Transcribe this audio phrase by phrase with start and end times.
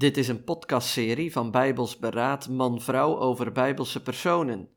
[0.00, 4.68] Dit is een podcastserie van Bijbels Beraad Man-Vrouw over Bijbelse personen.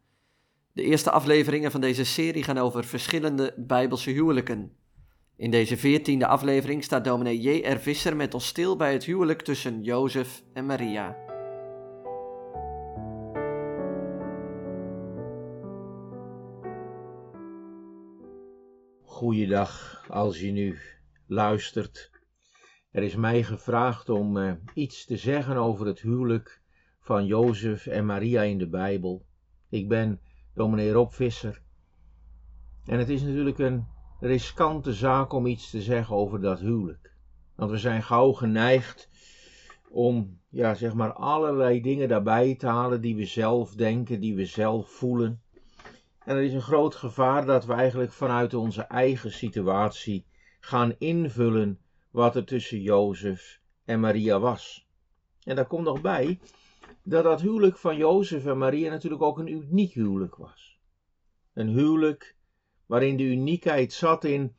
[0.74, 4.76] De eerste afleveringen van deze serie gaan over verschillende Bijbelse huwelijken.
[5.36, 7.80] In deze veertiende aflevering staat dominee J.R.
[7.80, 11.18] Visser met ons stil bij het huwelijk tussen Jozef en Maria.
[19.02, 20.80] Goeiedag als je nu
[21.28, 22.13] luistert
[22.94, 26.62] er is mij gevraagd om uh, iets te zeggen over het huwelijk
[27.00, 29.26] van Jozef en Maria in de Bijbel.
[29.70, 30.20] Ik ben
[30.54, 31.62] dominee Rob Visser.
[32.86, 33.88] En het is natuurlijk een
[34.20, 37.16] riskante zaak om iets te zeggen over dat huwelijk.
[37.56, 39.10] Want we zijn gauw geneigd
[39.90, 44.46] om, ja, zeg maar, allerlei dingen daarbij te halen die we zelf denken, die we
[44.46, 45.42] zelf voelen.
[46.26, 50.26] En er is een groot gevaar dat we eigenlijk vanuit onze eigen situatie
[50.60, 51.78] gaan invullen
[52.14, 54.88] wat er tussen Jozef en Maria was.
[55.44, 56.40] En daar komt nog bij
[57.04, 60.80] dat dat huwelijk van Jozef en Maria natuurlijk ook een uniek huwelijk was.
[61.54, 62.36] Een huwelijk
[62.86, 64.56] waarin de uniekheid zat in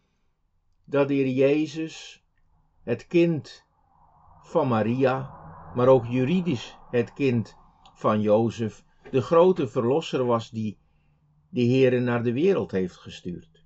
[0.85, 2.25] dat de Heer Jezus,
[2.83, 3.65] het kind
[4.43, 5.31] van Maria,
[5.75, 7.57] maar ook juridisch het kind
[7.95, 10.79] van Jozef, de grote verlosser was die
[11.49, 13.65] de Heer naar de wereld heeft gestuurd.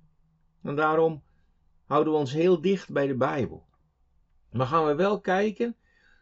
[0.61, 1.23] En daarom
[1.85, 3.67] houden we ons heel dicht bij de Bijbel.
[4.51, 5.75] Maar gaan we wel kijken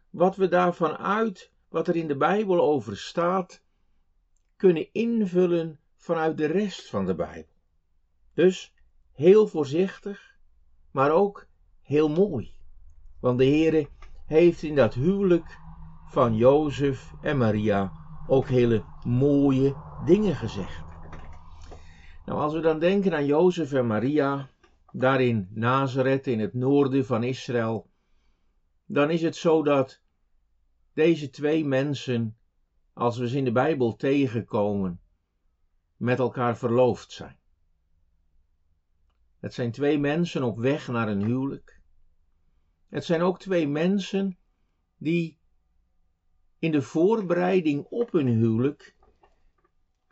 [0.10, 3.62] wat we daarvan uit, wat er in de Bijbel over staat,
[4.56, 7.54] kunnen invullen vanuit de rest van de Bijbel.
[8.34, 8.74] Dus
[9.12, 10.36] heel voorzichtig,
[10.92, 11.48] maar ook
[11.82, 12.56] heel mooi.
[13.20, 13.88] Want de Heere
[14.26, 15.58] heeft in dat huwelijk
[16.06, 17.92] van Jozef en Maria
[18.28, 20.86] ook hele mooie dingen gezegd.
[22.26, 24.50] Nou, als we dan denken aan Jozef en Maria,
[24.92, 27.88] daar in Nazareth in het noorden van Israël,
[28.88, 30.02] dan is het zo dat
[30.94, 32.38] deze twee mensen,
[32.94, 35.02] als we ze in de Bijbel tegenkomen,
[35.96, 37.38] met elkaar verloofd zijn.
[39.40, 41.82] Het zijn twee mensen op weg naar een huwelijk.
[42.90, 44.38] Het zijn ook twee mensen
[44.98, 45.40] die
[46.60, 48.96] in de voorbereiding op hun huwelijk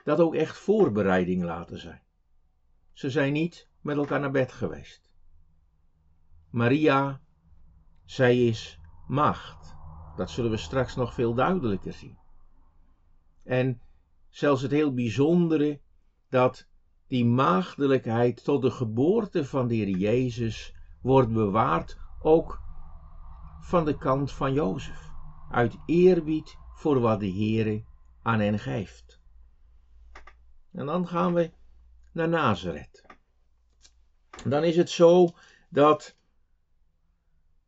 [0.03, 2.03] dat ook echt voorbereiding laten zijn.
[2.94, 5.09] Ze zijn niet met elkaar naar bed geweest.
[6.50, 7.22] Maria
[8.06, 9.76] zij is macht.
[10.16, 12.18] Dat zullen we straks nog veel duidelijker zien.
[13.44, 13.82] En
[14.30, 15.80] zelfs het heel bijzondere
[16.30, 16.68] dat
[17.08, 22.62] die maagdelijkheid tot de geboorte van de Heer Jezus wordt bewaard, ook
[23.60, 25.12] van de kant van Jozef,
[25.50, 27.84] uit eerbied voor wat de Heere
[28.22, 29.20] aan hen geeft.
[30.72, 31.52] En dan gaan we
[32.12, 33.06] naar Nazareth.
[34.46, 35.30] Dan is het zo
[35.70, 36.16] dat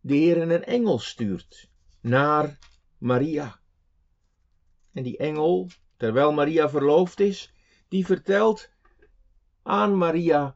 [0.07, 1.69] de Heer een engel stuurt
[2.01, 2.57] naar
[2.97, 3.59] Maria.
[4.93, 7.53] En die engel, terwijl Maria verloofd is,
[7.87, 8.69] die vertelt
[9.63, 10.55] aan Maria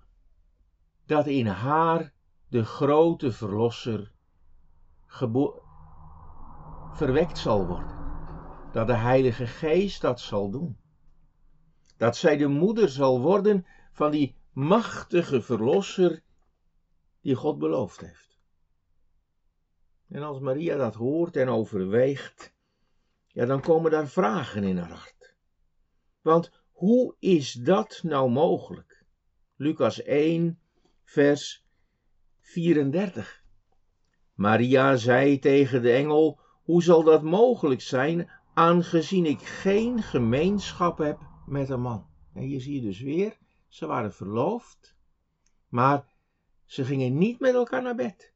[1.06, 2.14] dat in haar
[2.48, 4.12] de grote verlosser
[6.94, 8.00] verwekt zal worden.
[8.72, 10.78] Dat de Heilige Geest dat zal doen.
[11.98, 16.24] Dat zij de moeder zal worden van die machtige verlosser
[17.22, 18.31] die God beloofd heeft.
[20.12, 22.54] En als Maria dat hoort en overweegt,
[23.28, 25.36] ja, dan komen daar vragen in haar hart.
[26.22, 29.06] Want hoe is dat nou mogelijk?
[29.56, 30.60] Lucas 1,
[31.04, 31.66] vers
[32.40, 33.44] 34.
[34.34, 41.20] Maria zei tegen de engel: Hoe zal dat mogelijk zijn, aangezien ik geen gemeenschap heb
[41.46, 42.08] met een man?
[42.34, 44.96] En hier zie je dus weer, ze waren verloofd,
[45.68, 46.06] maar
[46.66, 48.31] ze gingen niet met elkaar naar bed.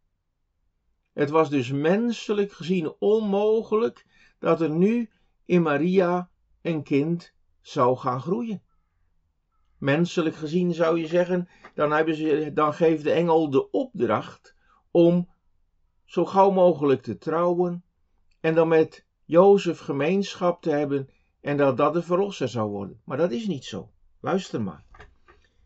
[1.15, 4.05] Het was dus menselijk gezien onmogelijk
[4.39, 5.09] dat er nu
[5.45, 6.29] in Maria
[6.61, 8.63] een kind zou gaan groeien.
[9.77, 14.55] Menselijk gezien zou je zeggen, dan, hebben ze, dan geeft de engel de opdracht
[14.91, 15.29] om
[16.05, 17.83] zo gauw mogelijk te trouwen
[18.39, 21.09] en dan met Jozef gemeenschap te hebben
[21.41, 23.01] en dat dat de verlosser zou worden.
[23.05, 23.91] Maar dat is niet zo.
[24.19, 24.85] Luister maar.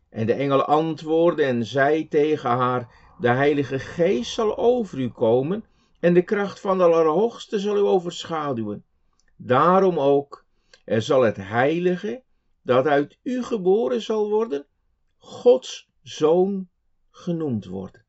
[0.08, 5.64] En de engel antwoordde en zei tegen haar: de Heilige Geest zal over u komen
[5.98, 8.84] en de kracht van de Allerhoogste zal u overschaduwen.
[9.36, 10.44] Daarom ook,
[10.84, 12.22] er zal het Heilige,
[12.62, 14.66] dat uit u geboren zal worden,
[15.18, 16.68] Gods Zoon
[17.10, 18.04] genoemd worden.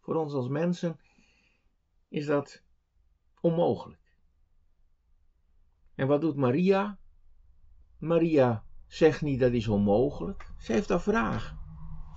[0.00, 1.00] Voor ons als mensen
[2.08, 2.62] is dat
[3.40, 4.14] onmogelijk.
[5.94, 6.98] En wat doet Maria?
[7.98, 10.46] Maria zegt niet dat is onmogelijk.
[10.58, 11.61] Ze heeft een vraag.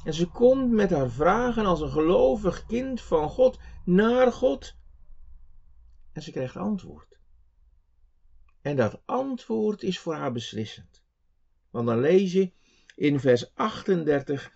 [0.05, 4.75] En ze komt met haar vragen als een gelovig kind van God naar God.
[6.11, 7.19] En ze krijgt antwoord.
[8.61, 11.03] En dat antwoord is voor haar beslissend.
[11.69, 12.51] Want dan lees je
[12.95, 14.51] in vers 38,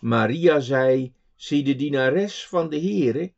[0.00, 3.34] Maria zei, zie de dienares van de Heere,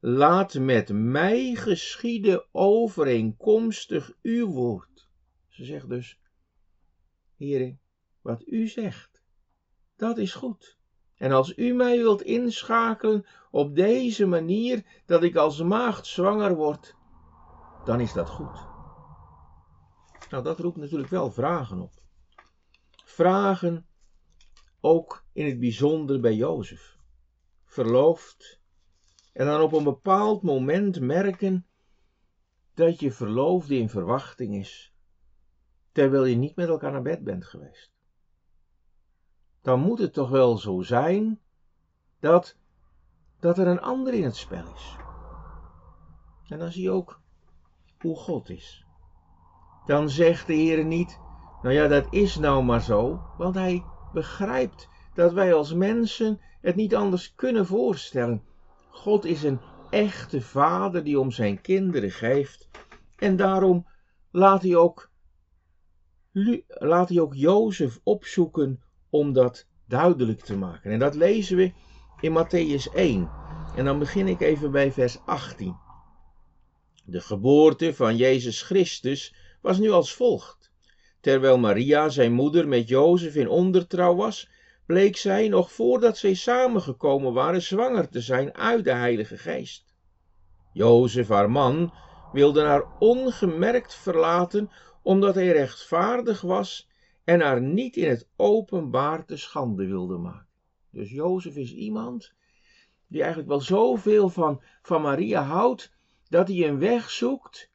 [0.00, 5.08] laat met mij geschieden overeenkomstig uw woord.
[5.48, 6.18] Ze zegt dus,
[7.36, 7.76] Heere,
[8.20, 9.22] wat u zegt,
[9.96, 10.80] dat is goed.
[11.22, 16.96] En als u mij wilt inschakelen op deze manier dat ik als maagd zwanger word,
[17.84, 18.66] dan is dat goed.
[20.30, 21.92] Nou, dat roept natuurlijk wel vragen op.
[23.04, 23.86] Vragen
[24.80, 26.96] ook in het bijzonder bij Jozef.
[27.64, 28.60] Verloofd
[29.32, 31.66] en dan op een bepaald moment merken
[32.74, 34.94] dat je verloofde in verwachting is,
[35.92, 37.92] terwijl je niet met elkaar naar bed bent geweest.
[39.62, 41.40] Dan moet het toch wel zo zijn
[42.20, 42.56] dat,
[43.40, 44.96] dat er een ander in het spel is.
[46.48, 47.20] En dan zie je ook
[48.00, 48.84] hoe God is.
[49.86, 51.18] Dan zegt de Heer niet,
[51.62, 56.76] nou ja, dat is nou maar zo, want Hij begrijpt dat wij als mensen het
[56.76, 58.42] niet anders kunnen voorstellen.
[58.90, 59.60] God is een
[59.90, 62.68] echte vader die om zijn kinderen geeft.
[63.16, 63.86] En daarom
[64.30, 65.10] laat hij ook,
[66.68, 68.82] laat hij ook Jozef opzoeken
[69.12, 70.90] om dat duidelijk te maken.
[70.90, 71.72] En dat lezen we
[72.20, 73.30] in Matthäus 1.
[73.76, 75.76] En dan begin ik even bij vers 18.
[77.04, 80.72] De geboorte van Jezus Christus was nu als volgt.
[81.20, 84.48] Terwijl Maria, zijn moeder, met Jozef in ondertrouw was,
[84.86, 89.94] bleek zij nog voordat zij samengekomen waren zwanger te zijn uit de Heilige Geest.
[90.72, 91.92] Jozef, haar man,
[92.32, 94.70] wilde haar ongemerkt verlaten,
[95.02, 96.90] omdat hij rechtvaardig was
[97.32, 100.46] en haar niet in het openbaar te schande wilde maken.
[100.90, 102.32] Dus Jozef is iemand
[103.06, 105.92] die eigenlijk wel zoveel van, van Maria houdt,
[106.28, 107.70] dat hij een weg zoekt,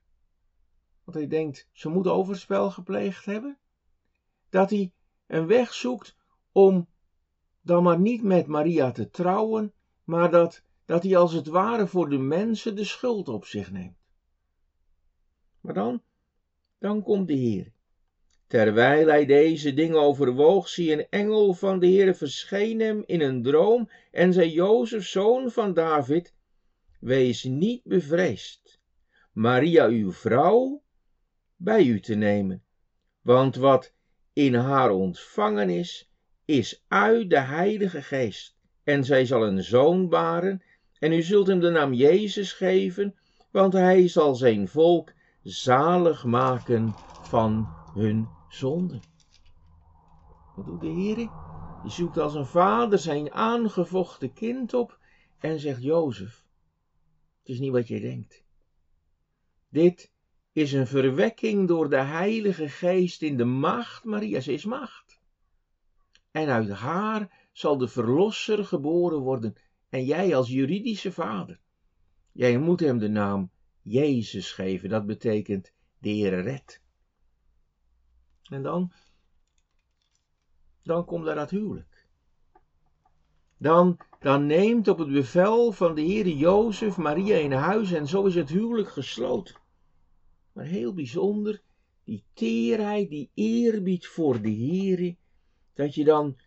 [1.04, 3.57] want hij denkt, ze moet overspel gepleegd hebben,
[4.50, 4.94] dat hij
[5.27, 6.15] een weg zoekt
[6.51, 6.88] om
[7.62, 9.74] dan maar niet met Maria te trouwen,
[10.04, 13.98] maar dat, dat hij als het ware voor de mensen de schuld op zich neemt.
[15.62, 16.01] Maar dan,
[16.77, 17.75] dan komt de Heer.
[18.47, 23.44] Terwijl hij deze dingen overwoog, zie een engel van de Heer verscheen hem in een
[23.44, 26.33] droom en zei Jozef, zoon van David,
[26.99, 28.79] wees niet bevreesd,
[29.31, 30.81] Maria uw vrouw
[31.55, 32.63] bij u te nemen,
[33.21, 33.94] want wat
[34.33, 36.11] in haar ontvangen is,
[36.45, 38.55] is uit de Heilige Geest.
[38.83, 40.61] En zij zal een zoon baren,
[40.99, 43.15] en u zult hem de naam Jezus geven,
[43.51, 45.13] want hij zal zijn volk
[45.44, 49.01] zalig maken van hun zonden.
[50.55, 51.15] Wat doet de Heer?
[51.15, 54.99] Die zoekt als een vader zijn aangevochten kind op
[55.38, 56.45] en zegt Jozef,
[57.39, 58.44] het is niet wat je denkt.
[59.69, 60.11] Dit
[60.51, 64.39] is een verwekking door de Heilige Geest in de macht Maria.
[64.39, 65.19] Ze is macht.
[66.31, 69.55] En uit haar zal de Verlosser geboren worden.
[69.89, 71.59] En jij als juridische vader.
[72.31, 73.51] Jij moet hem de naam
[73.81, 74.89] Jezus geven.
[74.89, 76.81] Dat betekent de Heer red.
[78.49, 78.91] En dan,
[80.83, 82.07] dan komt daar dat huwelijk.
[83.57, 88.25] Dan, dan neemt op het bevel van de Heer Jozef Maria in huis en zo
[88.25, 89.56] is het huwelijk gesloten.
[90.54, 91.61] Maar heel bijzonder,
[92.04, 95.16] die teerheid, die eerbied voor de Heer,
[95.73, 96.37] dat je dan,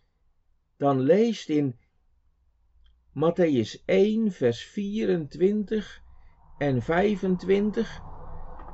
[0.77, 1.79] dan leest in
[3.15, 6.03] Matthäus 1, vers 24
[6.59, 8.01] en 25.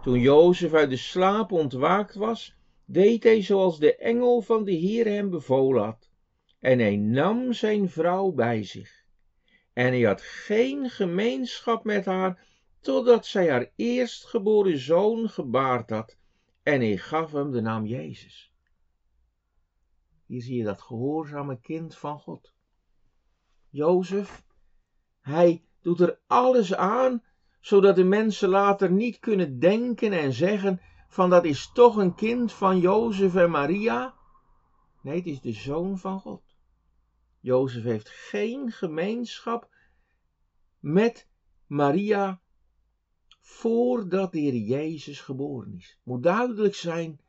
[0.02, 2.56] Toen Jozef uit de slaap ontwaakt was,
[2.86, 6.08] deed hij zoals de engel van de Heer hem bevolen had.
[6.60, 9.04] En hij nam zijn vrouw bij zich.
[9.72, 12.46] En hij had geen gemeenschap met haar,
[12.80, 16.16] totdat zij haar eerstgeboren zoon gebaard had.
[16.62, 18.52] En hij gaf hem de naam Jezus.
[20.26, 22.52] Hier zie je dat gehoorzame kind van God.
[23.70, 24.44] Jozef,
[25.20, 27.22] hij doet er alles aan,
[27.60, 32.52] zodat de mensen later niet kunnen denken en zeggen van dat is toch een kind
[32.52, 34.14] van Jozef en Maria.
[35.00, 36.42] Nee, het is de zoon van God.
[37.40, 39.68] Jozef heeft geen gemeenschap
[40.78, 41.28] met
[41.66, 42.40] Maria
[43.40, 45.98] voordat de Heer Jezus geboren is.
[46.02, 47.20] Moet duidelijk zijn,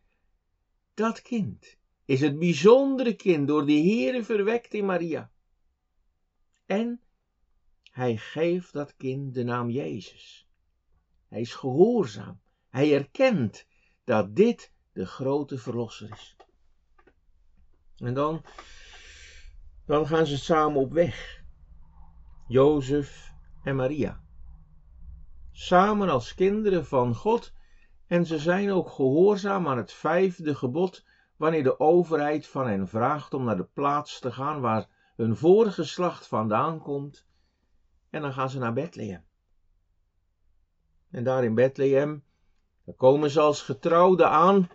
[0.94, 5.32] dat kind is het bijzondere kind door de Heer verwekt in Maria.
[6.66, 7.02] En
[7.92, 10.48] hij geeft dat kind de naam Jezus.
[11.28, 12.40] Hij is gehoorzaam.
[12.78, 13.68] Hij erkent
[14.04, 16.36] dat dit de grote verlosser is.
[17.98, 18.46] En dan,
[19.86, 21.44] dan gaan ze samen op weg.
[22.48, 24.22] Jozef en Maria.
[25.52, 27.54] samen als kinderen van God
[28.08, 31.06] en ze zijn ook gehoorzaam aan het vijfde gebod
[31.36, 36.28] wanneer de overheid van hen vraagt om naar de plaats te gaan waar hun voorgeslacht
[36.28, 37.28] vandaan komt.
[38.10, 39.26] En dan gaan ze naar Bethlehem.
[41.10, 42.26] En daar in Bethlehem,
[42.88, 44.70] daar komen ze als getrouwden aan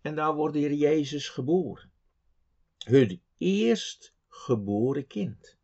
[0.00, 1.90] en daar wordt de Heer Jezus geboren.
[2.84, 5.56] Hun eerstgeboren kind.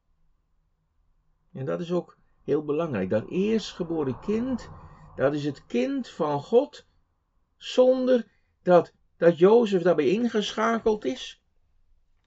[1.52, 3.10] En dat is ook heel belangrijk.
[3.10, 4.68] Dat eerstgeboren kind,
[5.16, 6.86] dat is het kind van God,
[7.56, 8.26] zonder
[8.62, 11.42] dat, dat Jozef daarbij ingeschakeld is.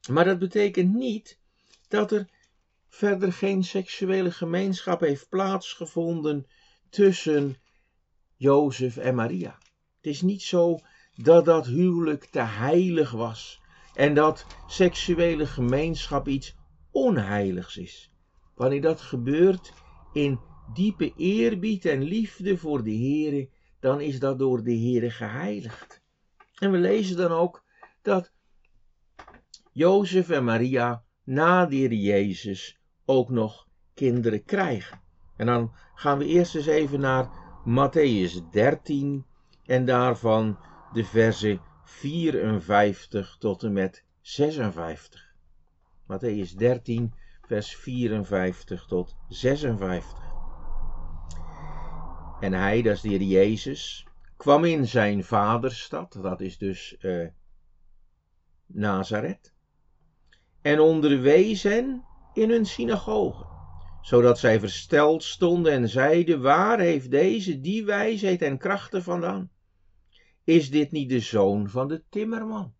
[0.09, 1.39] Maar dat betekent niet
[1.87, 2.29] dat er
[2.87, 6.47] verder geen seksuele gemeenschap heeft plaatsgevonden
[6.89, 7.57] tussen
[8.37, 9.57] Jozef en Maria.
[9.95, 10.79] Het is niet zo
[11.15, 13.61] dat dat huwelijk te heilig was
[13.93, 16.55] en dat seksuele gemeenschap iets
[16.91, 18.11] onheiligs is.
[18.55, 19.73] Wanneer dat gebeurt
[20.13, 20.39] in
[20.73, 26.01] diepe eerbied en liefde voor de Heere, dan is dat door de Heere geheiligd.
[26.55, 27.63] En we lezen dan ook
[28.01, 28.31] dat
[29.71, 35.01] Jozef en Maria na de Jezus ook nog kinderen krijgen.
[35.35, 39.25] En dan gaan we eerst eens even naar Matthäus 13
[39.65, 40.57] en daarvan
[40.93, 45.35] de versen 54 tot en met 56.
[46.05, 50.19] Matthäus 13, vers 54 tot 56.
[52.39, 54.07] En hij, dat is de Heer Jezus,
[54.37, 57.27] kwam in zijn vaderstad, dat is dus uh,
[58.65, 59.53] Nazareth,
[60.61, 63.56] en onderwees hen in hun synagoge,
[64.07, 69.51] zodat zij versteld stonden en zeiden, waar heeft deze die wijsheid en krachten vandaan?
[70.43, 72.73] Is dit niet de zoon van de timmerman?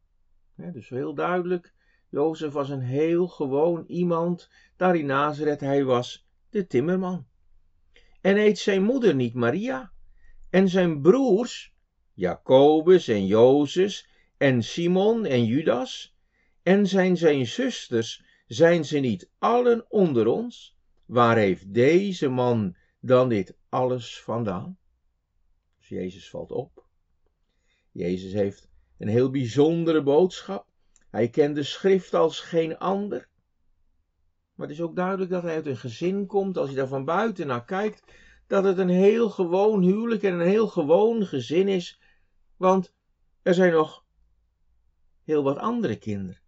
[0.56, 1.74] dus heel duidelijk,
[2.10, 7.26] Jozef was een heel gewoon iemand, daar in Nazareth hij was de timmerman.
[8.22, 9.92] En heet zijn moeder niet Maria?
[10.50, 11.74] En zijn broers,
[12.14, 14.08] Jacobus en Jozef
[14.38, 16.16] en Simon en Judas,
[16.64, 20.77] en zijn zijn zusters, zijn ze niet allen onder ons?
[21.08, 24.78] Waar heeft deze man dan dit alles vandaan?
[25.78, 26.86] Dus Jezus valt op.
[27.92, 30.68] Jezus heeft een heel bijzondere boodschap.
[31.10, 33.30] Hij kent de schrift als geen ander.
[34.56, 37.06] Maar het is ook duidelijk dat hij uit een gezin komt, als je daar van
[37.06, 38.14] buiten naar kijkt,
[38.48, 42.02] dat het een heel gewoon huwelijk en een heel gewoon gezin is.
[42.58, 42.94] Want
[43.42, 44.06] er zijn nog
[45.24, 46.42] heel wat andere kinderen.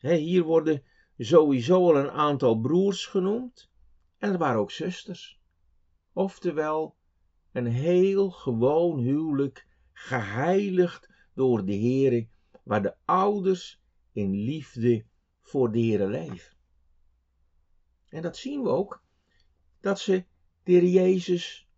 [0.00, 0.82] hier worden
[1.18, 3.70] sowieso al een aantal broers genoemd.
[4.18, 5.40] En er waren ook zusters.
[6.12, 6.96] Oftewel,
[7.52, 12.28] een heel gewoon huwelijk, geheiligd door de Heere,
[12.62, 13.80] waar de ouders
[14.12, 15.04] in liefde
[15.40, 16.56] voor de Heere leven.
[18.08, 19.02] En dat zien we ook,
[19.80, 20.24] dat ze
[20.62, 21.68] de Jezus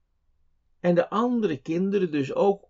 [0.80, 2.68] en de andere kinderen dus ook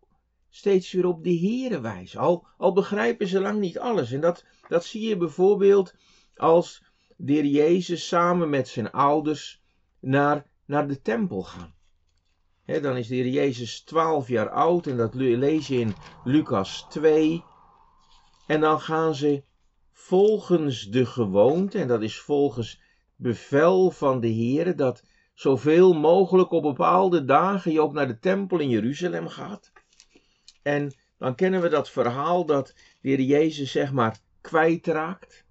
[0.48, 2.20] steeds weer op de Heere wijzen.
[2.20, 4.12] Al, al begrijpen ze lang niet alles.
[4.12, 5.94] En dat, dat zie je bijvoorbeeld
[6.36, 6.87] als
[7.20, 9.62] de Heer Jezus samen met zijn ouders
[10.00, 11.74] naar, naar de tempel gaan.
[12.64, 15.94] dan is de Jezus 12 jaar oud en dat lees je in
[16.24, 17.44] Lucas 2.
[18.46, 19.42] En dan gaan ze
[19.92, 22.80] volgens de gewoonte, en dat is volgens
[23.16, 28.58] bevel van de Heer, dat zoveel mogelijk op bepaalde dagen je ook naar de tempel
[28.58, 29.72] in Jeruzalem gaat.
[30.62, 35.46] En dan kennen we dat verhaal dat de Jezus zeg maar kwijtraakt.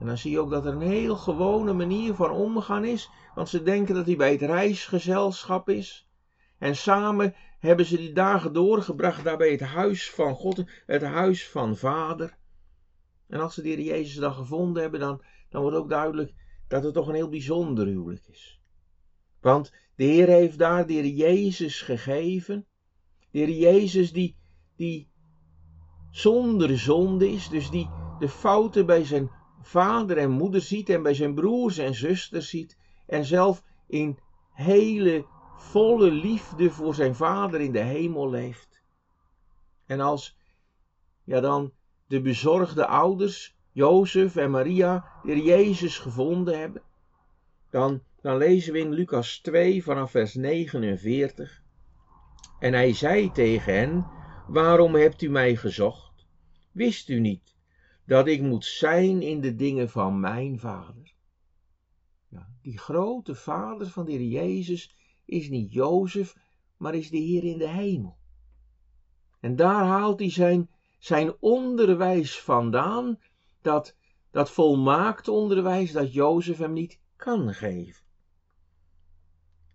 [0.00, 3.48] En dan zie je ook dat er een heel gewone manier van omgaan is, want
[3.48, 6.08] ze denken dat hij bij het reisgezelschap is.
[6.58, 11.48] En samen hebben ze die dagen doorgebracht daar bij het huis van God, het huis
[11.48, 12.36] van Vader.
[13.26, 16.32] En als ze de Jezus dan gevonden hebben, dan, dan wordt ook duidelijk
[16.68, 18.60] dat het toch een heel bijzonder huwelijk is.
[19.40, 22.66] Want de Heer heeft daar de Heer Jezus gegeven.
[23.30, 24.36] De Heer Jezus die,
[24.76, 25.10] die
[26.10, 29.30] zonder zonde is, dus die de fouten bij zijn
[29.60, 32.76] vader en moeder ziet en bij zijn broers en zusters ziet
[33.06, 34.18] en zelf in
[34.52, 35.26] hele
[35.56, 38.82] volle liefde voor zijn vader in de hemel leeft.
[39.86, 40.36] En als
[41.24, 41.72] ja dan
[42.06, 46.82] de bezorgde ouders Jozef en Maria de Jezus gevonden hebben,
[47.70, 51.62] dan, dan lezen we in Lucas 2 vanaf vers 49.
[52.58, 54.06] En hij zei tegen hen,
[54.46, 56.26] waarom hebt u mij gezocht?
[56.72, 57.58] Wist u niet
[58.10, 61.12] dat ik moet zijn in de dingen van mijn vader?
[62.28, 66.36] Ja, die grote vader van de Heer Jezus is niet Jozef,
[66.76, 68.16] maar is de Heer in de hemel.
[69.40, 73.18] En daar haalt hij zijn, zijn onderwijs vandaan,
[73.62, 73.96] dat,
[74.30, 78.04] dat volmaakt onderwijs dat Jozef hem niet kan geven.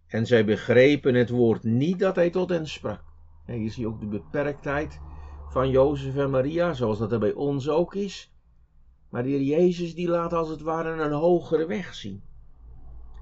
[0.08, 3.04] En zij begrepen het woord niet dat hij tot hen sprak.
[3.46, 5.00] En hier zie je ook de beperktheid
[5.55, 8.33] van Jozef en Maria, zoals dat er bij ons ook is.
[9.09, 12.24] Maar de Heer Jezus die laat als het ware een hogere weg zien.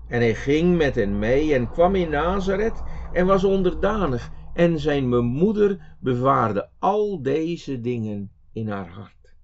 [0.07, 4.31] En hij ging met hen mee en kwam in Nazareth en was onderdanig.
[4.53, 9.35] En zijn moeder bewaarde al deze dingen in haar hart.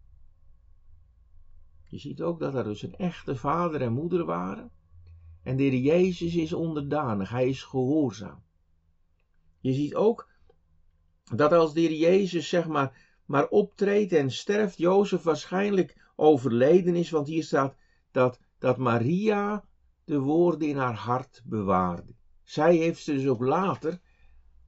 [1.88, 4.72] Je ziet ook dat er dus een echte vader en moeder waren.
[5.44, 8.44] En de Heer Jezus is onderdanig, hij is gehoorzaam.
[9.60, 10.29] Je ziet ook
[11.36, 17.10] dat als de Heer Jezus zeg maar, maar optreedt en sterft, Jozef waarschijnlijk overleden is,
[17.10, 17.76] want hier staat
[18.12, 19.66] dat, dat Maria
[20.06, 22.16] de woorden in haar hart bewaarde.
[22.44, 24.00] Zij heeft ze dus ook later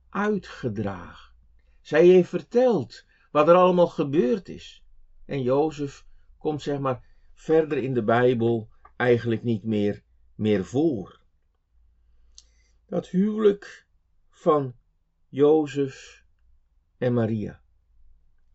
[0.09, 1.33] uitgedragen.
[1.81, 4.83] Zij heeft verteld wat er allemaal gebeurd is.
[5.25, 6.05] En Jozef
[6.37, 10.03] komt zeg maar verder in de Bijbel eigenlijk niet meer,
[10.35, 11.19] meer voor.
[12.85, 13.87] Dat huwelijk
[14.29, 14.75] van
[15.29, 16.20] Jozef
[17.01, 17.61] en Maria.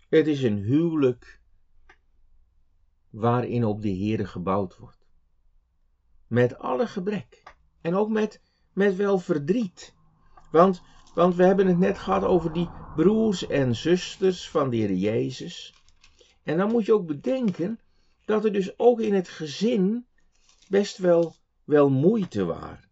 [0.09, 1.41] Het is een huwelijk
[3.11, 5.07] waarin op de Heere gebouwd wordt.
[6.27, 7.43] Met alle gebrek.
[7.81, 8.41] En ook met,
[8.73, 9.95] met wel verdriet.
[10.51, 10.83] Want,
[11.15, 15.75] want we hebben het net gehad over die broers en zusters van de Heer Jezus.
[16.43, 17.81] En dan moet je ook bedenken
[18.25, 20.07] dat er dus ook in het gezin
[20.69, 21.35] best wel,
[21.65, 22.91] wel moeite waren.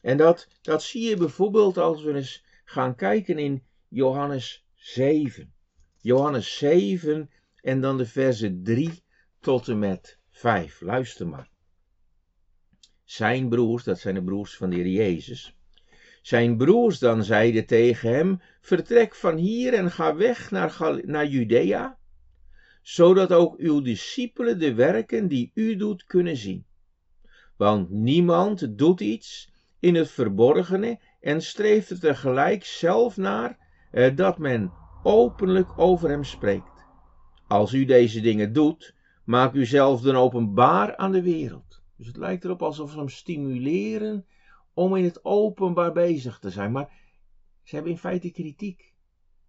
[0.00, 5.52] En dat, dat zie je bijvoorbeeld als we eens gaan kijken in Johannes 7.
[6.00, 9.02] Johannes 7 en dan de versen 3
[9.40, 10.80] tot en met 5.
[10.80, 11.50] Luister maar.
[13.04, 15.56] Zijn broers, dat zijn de broers van de Heer Jezus.
[16.22, 21.98] Zijn broers dan zeiden tegen hem: Vertrek van hier en ga weg naar, naar Judea,
[22.82, 26.66] zodat ook uw discipelen de werken die u doet kunnen zien.
[27.56, 33.63] Want niemand doet iets in het verborgene en streeft er tegelijk zelf naar
[33.94, 36.86] eh, dat men openlijk over hem spreekt.
[37.46, 41.82] Als u deze dingen doet, maak u zelf dan openbaar aan de wereld.
[41.96, 44.26] Dus het lijkt erop alsof ze hem stimuleren
[44.72, 46.72] om in het openbaar bezig te zijn.
[46.72, 46.92] Maar
[47.62, 48.92] ze hebben in feite kritiek.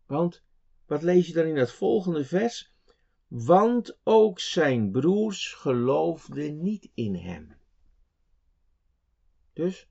[0.05, 0.43] Want
[0.85, 2.73] wat lees je dan in het volgende vers?
[3.27, 7.55] Want ook zijn broers geloofden niet in hem.
[9.53, 9.89] Dus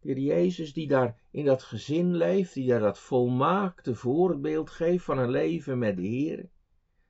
[0.00, 5.18] de Jezus die daar in dat gezin leeft, die daar dat volmaakte voorbeeld geeft van
[5.18, 6.48] een leven met de Heer,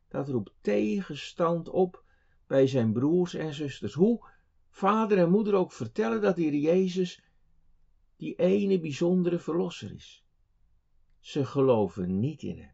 [0.08, 2.04] dat roept tegenstand op
[2.46, 3.94] bij zijn broers en zusters.
[3.94, 4.26] Hoe
[4.68, 7.22] vader en moeder ook vertellen dat de Heer Jezus
[8.16, 10.24] die ene bijzondere verlosser is.
[11.20, 12.72] Ze geloven niet in hem.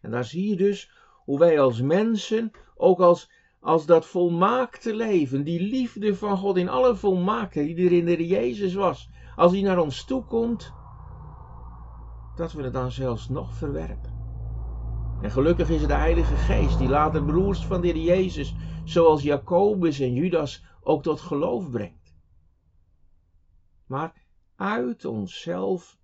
[0.00, 0.90] En daar zie je dus
[1.24, 6.68] hoe wij als mensen, ook als, als dat volmaakte leven, die liefde van God in
[6.68, 10.72] alle volmaaktheid die er in de Jezus was, als die naar ons toe komt,
[12.36, 14.12] dat we het dan zelfs nog verwerpen.
[15.22, 20.00] En gelukkig is het de Heilige Geest die later broers van de Jezus, zoals Jacobus
[20.00, 22.14] en Judas, ook tot geloof brengt.
[23.86, 24.22] Maar
[24.56, 25.98] uit onszelf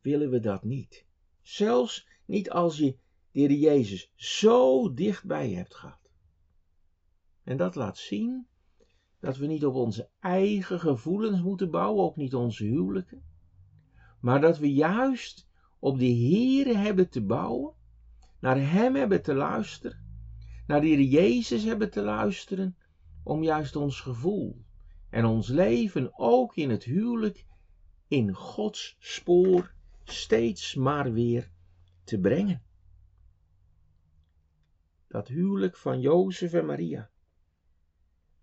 [0.00, 1.06] willen we dat niet.
[1.40, 2.96] Zelfs niet als je
[3.30, 6.10] de Jezus zo dichtbij hebt gehad.
[7.44, 8.46] En dat laat zien
[9.22, 13.22] dat we niet op onze eigen gevoelens moeten bouwen, ook niet onze huwelijken,
[14.20, 17.74] maar dat we juist op de Heer hebben te bouwen,
[18.40, 19.98] naar Hem hebben te luisteren,
[20.66, 22.76] naar de Heer Jezus hebben te luisteren,
[23.22, 24.64] om juist ons gevoel
[25.10, 27.46] en ons leven ook in het huwelijk
[28.08, 31.50] in Gods spoor steeds maar weer
[32.04, 32.62] te brengen.
[35.08, 37.11] Dat huwelijk van Jozef en Maria,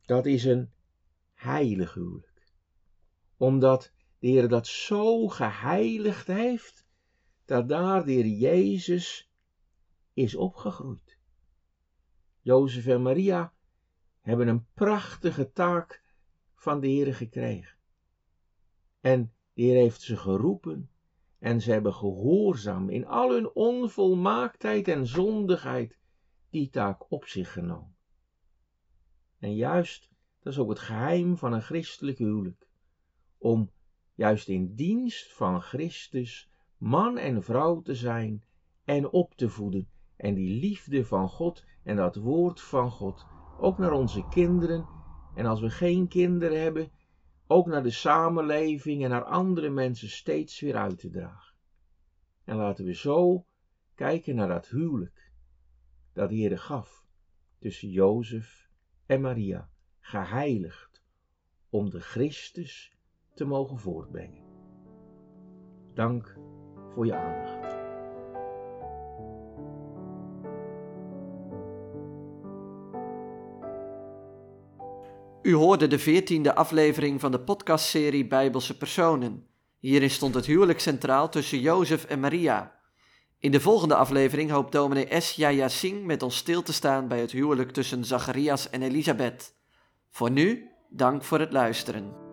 [0.10, 0.72] dat is een
[1.34, 2.52] heilig huwelijk.
[3.38, 6.86] Omdat de Heer dat zo geheiligd heeft,
[7.46, 9.32] dat daar de Heer Jezus
[10.14, 11.18] is opgegroeid.
[12.42, 13.54] Jozef en Maria
[14.22, 16.04] hebben een prachtige taak
[16.56, 17.78] van de Heer gekregen.
[19.00, 20.90] En de Heer heeft ze geroepen
[21.40, 25.98] en ze hebben gehoorzaam in al hun onvolmaaktheid en zondigheid
[26.50, 27.98] die taak op zich genomen.
[29.40, 32.68] En juist, dat is ook het geheim van een christelijk huwelijk,
[33.38, 33.72] om
[34.16, 38.44] juist in dienst van Christus man en vrouw te zijn
[38.84, 39.90] en op te voeden.
[40.16, 43.26] En die liefde van God en dat woord van God
[43.60, 44.88] ook naar onze kinderen.
[45.36, 46.92] En als we geen kinderen hebben,
[47.48, 51.56] ook naar de samenleving en naar andere mensen steeds weer uit te dragen.
[52.44, 53.46] En laten we zo
[53.96, 55.32] kijken naar dat huwelijk
[56.14, 57.06] dat de Heer gaf
[57.60, 58.69] tussen Jozef
[59.10, 59.70] en Maria,
[60.00, 61.02] geheiligd
[61.70, 62.98] om de Christus
[63.34, 64.44] te mogen voortbrengen.
[65.94, 66.38] Dank
[66.94, 67.78] voor je aandacht.
[75.42, 79.48] U hoorde de veertiende aflevering van de podcastserie Bijbelse Personen.
[79.80, 82.79] Hierin stond het huwelijk centraal tussen Jozef en Maria.
[83.42, 85.36] In de volgende aflevering hoopt dominee S.
[85.36, 89.54] Jaya Singh met ons stil te staan bij het huwelijk tussen Zacharias en Elisabeth.
[90.10, 92.29] Voor nu, dank voor het luisteren.